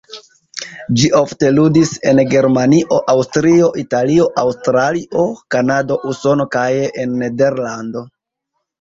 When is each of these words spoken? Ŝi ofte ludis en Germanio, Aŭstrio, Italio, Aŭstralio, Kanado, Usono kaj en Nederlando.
Ŝi 1.01 1.11
ofte 1.19 1.51
ludis 1.57 1.91
en 2.13 2.21
Germanio, 2.31 2.99
Aŭstrio, 3.15 3.69
Italio, 3.83 4.27
Aŭstralio, 4.47 5.29
Kanado, 5.59 6.03
Usono 6.15 6.53
kaj 6.59 6.69
en 7.07 7.19
Nederlando. 7.25 8.09